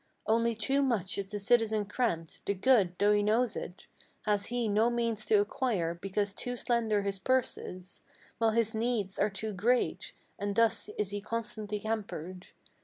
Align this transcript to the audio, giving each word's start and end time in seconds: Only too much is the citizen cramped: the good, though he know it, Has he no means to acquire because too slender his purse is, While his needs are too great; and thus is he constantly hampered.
Only 0.25 0.55
too 0.55 0.81
much 0.81 1.19
is 1.19 1.29
the 1.29 1.37
citizen 1.37 1.85
cramped: 1.85 2.43
the 2.47 2.55
good, 2.55 2.95
though 2.97 3.11
he 3.11 3.21
know 3.21 3.43
it, 3.43 3.85
Has 4.23 4.47
he 4.47 4.67
no 4.67 4.89
means 4.89 5.27
to 5.27 5.39
acquire 5.39 5.93
because 5.93 6.33
too 6.33 6.55
slender 6.55 7.03
his 7.03 7.19
purse 7.19 7.55
is, 7.55 8.01
While 8.39 8.49
his 8.49 8.73
needs 8.73 9.19
are 9.19 9.29
too 9.29 9.53
great; 9.53 10.13
and 10.39 10.55
thus 10.55 10.89
is 10.97 11.11
he 11.11 11.21
constantly 11.21 11.77
hampered. 11.77 12.47